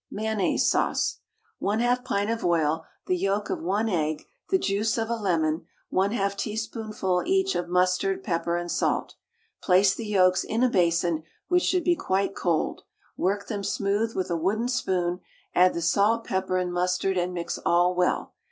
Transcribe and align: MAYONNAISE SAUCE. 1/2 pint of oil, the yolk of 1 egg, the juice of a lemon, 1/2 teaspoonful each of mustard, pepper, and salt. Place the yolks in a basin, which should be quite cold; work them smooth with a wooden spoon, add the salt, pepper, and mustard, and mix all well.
MAYONNAISE 0.09 0.67
SAUCE. 0.67 1.19
1/2 1.61 2.03
pint 2.03 2.31
of 2.31 2.43
oil, 2.43 2.85
the 3.05 3.15
yolk 3.15 3.51
of 3.51 3.61
1 3.61 3.87
egg, 3.87 4.23
the 4.49 4.57
juice 4.57 4.97
of 4.97 5.11
a 5.11 5.15
lemon, 5.15 5.67
1/2 5.93 6.35
teaspoonful 6.37 7.21
each 7.27 7.53
of 7.53 7.69
mustard, 7.69 8.23
pepper, 8.23 8.57
and 8.57 8.71
salt. 8.71 9.13
Place 9.61 9.93
the 9.93 10.07
yolks 10.07 10.43
in 10.43 10.63
a 10.63 10.69
basin, 10.71 11.21
which 11.49 11.61
should 11.61 11.83
be 11.83 11.95
quite 11.95 12.33
cold; 12.33 12.81
work 13.15 13.45
them 13.47 13.63
smooth 13.63 14.15
with 14.15 14.31
a 14.31 14.35
wooden 14.35 14.69
spoon, 14.69 15.19
add 15.53 15.75
the 15.75 15.83
salt, 15.83 16.23
pepper, 16.23 16.57
and 16.57 16.73
mustard, 16.73 17.15
and 17.15 17.31
mix 17.31 17.59
all 17.63 17.93
well. 17.93 18.33